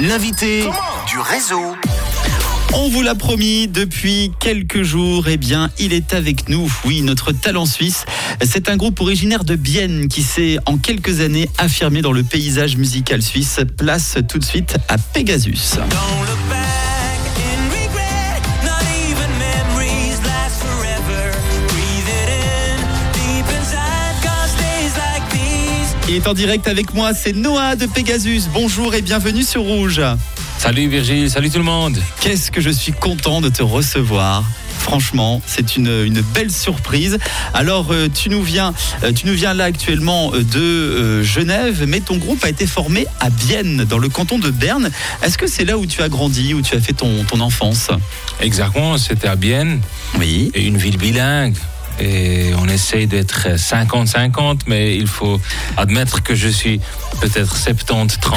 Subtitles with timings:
[0.00, 0.64] L'invité
[1.06, 1.76] du réseau.
[2.72, 6.70] On vous l'a promis depuis quelques jours, eh bien, il est avec nous.
[6.84, 8.04] Oui, notre talent suisse.
[8.44, 12.76] C'est un groupe originaire de Bienne qui s'est en quelques années affirmé dans le paysage
[12.76, 13.60] musical suisse.
[13.76, 15.78] Place tout de suite à Pegasus.
[26.14, 28.42] Il est en direct avec moi, c'est Noah de Pegasus.
[28.52, 30.00] Bonjour et bienvenue sur Rouge.
[30.58, 32.00] Salut Virgile, salut tout le monde.
[32.20, 34.44] Qu'est-ce que je suis content de te recevoir.
[34.78, 37.18] Franchement, c'est une, une belle surprise.
[37.52, 41.98] Alors, euh, tu nous viens, euh, tu nous viens là actuellement euh, de Genève, mais
[41.98, 44.90] ton groupe a été formé à Bienne, dans le canton de Berne.
[45.24, 47.88] Est-ce que c'est là où tu as grandi, où tu as fait ton, ton enfance?
[48.40, 49.80] Exactement, c'était à Bienne,
[50.20, 50.52] Oui.
[50.54, 51.56] et une ville bilingue.
[52.00, 55.40] Et on essaye d'être 50-50, mais il faut
[55.76, 56.80] admettre que je suis
[57.20, 58.36] peut-être 70-30.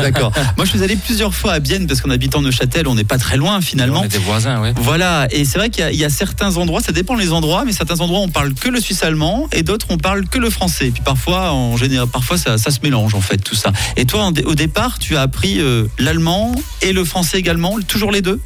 [0.00, 0.32] D'accord.
[0.56, 3.18] Moi, je suis allé plusieurs fois à Bienne parce qu'en habitant Neuchâtel, on n'est pas
[3.18, 4.00] très loin finalement.
[4.00, 4.72] On était voisins, ouais.
[4.76, 7.32] Voilà, et c'est vrai qu'il y a- il y, a certains endroits, ça dépend les
[7.32, 10.38] endroits, mais certains endroits on parle que le suisse allemand et d'autres on parle que
[10.38, 10.90] le français.
[10.92, 13.72] Puis parfois, en général, parfois ça, ça se mélange en fait tout ça.
[13.96, 18.12] Et toi, en au départ, tu as appris euh, l'allemand et le français également, toujours
[18.12, 18.40] les deux?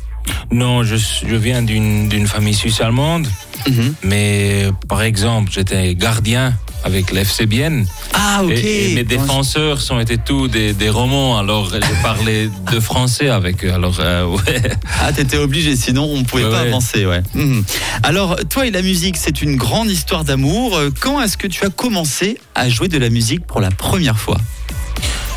[0.51, 3.27] Non, je, je viens d'une famille suisse-allemande,
[3.69, 3.95] Mhm.
[4.05, 7.87] mais par exemple, j'étais gardien avec l'FC Bienne.
[8.15, 8.53] Ah ok.
[8.53, 13.29] Et, et mes défenseurs sont été tous des, des romans, alors j'ai parlé de français
[13.29, 13.71] avec eux.
[13.73, 14.63] Alors, euh, ouais.
[15.03, 16.69] Ah, t'étais obligé, sinon on pouvait Ouais, pas ouais.
[16.69, 17.23] avancer, ouais.
[17.35, 17.63] Mhm.
[18.03, 20.75] Alors, toi et la musique, c'est une grande histoire d'amour.
[20.79, 24.19] Euh, Quand est-ce que tu as commencé à jouer de la musique pour la première
[24.19, 24.39] fois?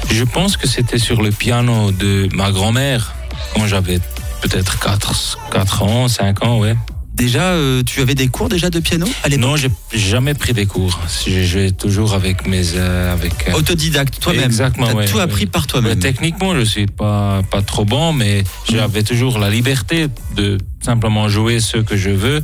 [0.09, 3.13] Je pense que c'était sur le piano de ma grand-mère
[3.53, 3.99] quand j'avais
[4.43, 6.75] peut-être 4, 4 ans, 5 ans, ouais.
[7.15, 10.65] Déjà, euh, tu avais des cours déjà de piano à Non, j'ai jamais pris des
[10.65, 10.99] cours.
[11.25, 12.75] J'ai toujours avec mes.
[12.75, 14.45] euh, avec, euh, Autodidacte, toi-même.
[14.45, 15.99] Exactement, ouais, tout appris par toi-même.
[15.99, 21.59] techniquement, je suis pas, pas trop bon, mais j'avais toujours la liberté de simplement jouer
[21.59, 22.43] ce que je veux.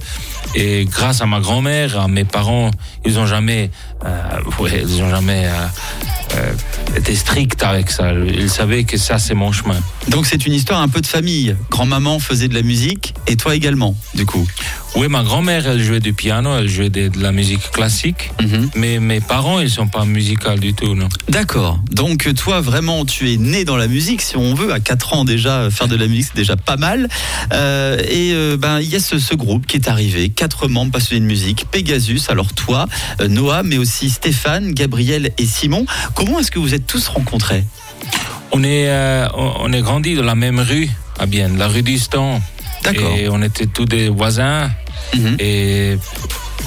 [0.56, 2.72] Et grâce à ma grand-mère, à mes parents,
[3.06, 3.70] ils ont jamais,
[4.06, 4.40] euh,
[4.72, 5.68] ils ont jamais euh,
[6.36, 6.54] euh,
[6.98, 8.14] été stricts avec ça.
[8.14, 9.80] Ils savaient que ça, c'est mon chemin.
[10.08, 11.56] Donc c'est une histoire un peu de famille.
[11.70, 14.48] Grand-maman faisait de la musique et toi également, du coup.
[14.96, 18.32] Oui, ma grand-mère, elle jouait du piano, elle jouait de, de la musique classique.
[18.76, 21.08] Mais mes parents, ils sont pas musicaux du tout, non.
[21.30, 21.80] D'accord.
[21.92, 25.26] Donc toi vraiment tu es né dans la musique si on veut à 4 ans
[25.26, 27.08] déjà faire de la musique c'est déjà pas mal.
[27.54, 30.92] Euh, et euh, ben il y a ce, ce groupe qui est arrivé, quatre membres
[30.92, 32.22] passionnés de musique, Pegasus.
[32.30, 32.88] Alors toi,
[33.22, 35.86] euh, Noah, mais aussi Stéphane, Gabriel et Simon.
[36.16, 37.64] Comment est-ce que vous êtes tous rencontrés?
[38.52, 40.90] On est, euh, on on est grandi dans la même rue
[41.20, 42.42] à Bienne, la rue du Stan.
[42.84, 43.14] D'accord.
[43.18, 44.72] Et on était tous des voisins.
[45.16, 45.36] Mhm.
[45.40, 45.98] Et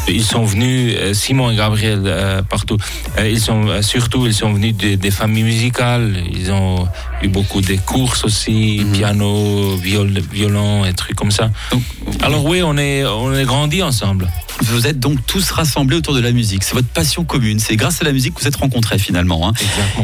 [0.09, 2.77] ils sont venus, euh, Simon et Gabriel, euh, partout.
[3.19, 6.23] Euh, Ils sont surtout, ils sont venus des, des familles musicales.
[6.33, 6.87] Ils ont
[7.23, 8.93] eu beaucoup de courses aussi, Mhm.
[8.93, 11.51] piano, viol, violon et trucs comme ça.
[11.71, 11.83] Donc,
[12.23, 14.29] Alors oui, on est, on est grandi ensemble.
[14.65, 16.63] vous êtes donc tous rassemblés autour de la musique.
[16.63, 17.59] C'est votre passion commune.
[17.59, 19.49] C'est grâce à la musique que vous êtes rencontrés finalement.
[19.49, 19.53] hein.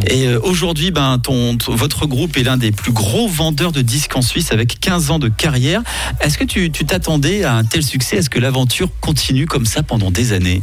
[0.08, 3.82] Et euh, aujourd'hui, ben, ton, ton- votre groupe est l'un des plus gros vendeurs de
[3.82, 5.82] disques en Suisse avec 15 ans de carrière.
[6.20, 8.16] Est-ce que tu t'attendais à un tel succès?
[8.16, 10.62] Est-ce que l'aventure continue comme ça pendant des années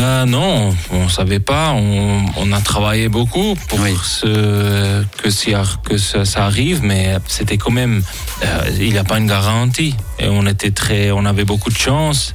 [0.00, 1.72] Euh, non, on savait pas.
[1.74, 3.94] On, on a travaillé beaucoup pour Oui.
[4.02, 8.02] ce, que, ça, que ça, ça arrive, mais c'était quand même.
[8.42, 9.94] euh, il n'y a pas une garantie.
[10.18, 12.32] Et on était très, on avait beaucoup de chance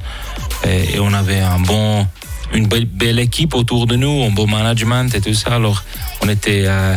[0.64, 2.06] et, et on avait un bon,
[2.54, 5.50] une belle, belle équipe autour de nous, un bon management et tout ça.
[5.56, 5.82] Alors,
[6.22, 6.96] on était, euh,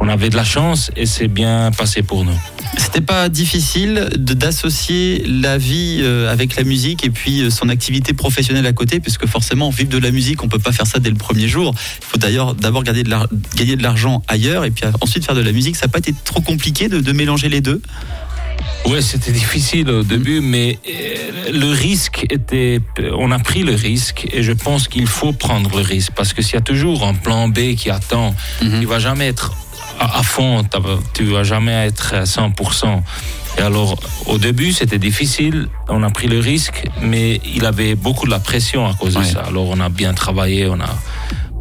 [0.00, 2.36] on avait de la chance et c'est bien passé pour nous.
[2.76, 8.12] C'était pas difficile d'associer la vie euh, avec la musique et puis euh, son activité
[8.12, 11.10] professionnelle à côté, puisque forcément, vivre de la musique, on peut pas faire ça dès
[11.10, 11.74] le premier jour.
[12.00, 15.52] Il faut d'ailleurs d'abord gagner de l'argent ailleurs et puis euh, ensuite faire de la
[15.52, 15.76] musique.
[15.76, 17.80] Ça n'a pas été trop compliqué de, de mélanger les deux?
[18.86, 20.78] Ouais, c'était difficile au début, mais
[21.52, 22.80] le risque était.
[23.18, 26.40] On a pris le risque et je pense qu'il faut prendre le risque parce que
[26.40, 28.78] s'il y a toujours un plan B qui attend, Mhm.
[28.80, 29.54] il va jamais être
[29.98, 30.64] à, à fond,
[31.14, 33.02] tu vas jamais être à 100%.
[33.58, 38.26] Et alors, au début, c'était difficile, on a pris le risque, mais il avait beaucoup
[38.26, 39.40] de la pression à cause de ça.
[39.48, 40.94] Alors, on a bien travaillé, on a,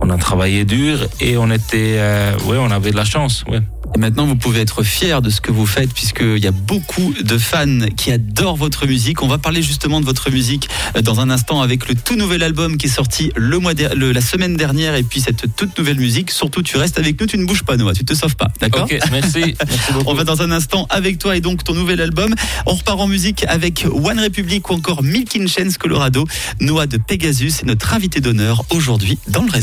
[0.06, 3.60] on a travaillé dur et on était, euh, ouais, on avait de la chance, ouais.
[3.96, 7.14] Et maintenant, vous pouvez être fier de ce que vous faites, puisqu'il y a beaucoup
[7.24, 9.22] de fans qui adorent votre musique.
[9.22, 10.68] On va parler justement de votre musique
[10.98, 14.12] euh, dans un instant avec le tout nouvel album qui est sorti le mois le-
[14.12, 16.32] la semaine dernière, et puis cette toute nouvelle musique.
[16.32, 18.84] Surtout, tu restes avec nous, tu ne bouges pas, Noah, tu te sauves pas, d'accord
[18.84, 19.40] Ok, merci.
[19.68, 20.10] merci beaucoup.
[20.10, 22.34] On va dans un instant avec toi et donc ton nouvel album.
[22.66, 26.26] On repart en musique avec One Republic ou encore Milk in Chains Colorado.
[26.60, 29.54] Noah de Pegasus est notre invité d'honneur aujourd'hui dans le réseau.